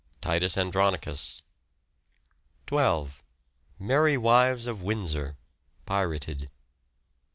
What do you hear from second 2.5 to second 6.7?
12. Merry Wives of Windsor (pirated).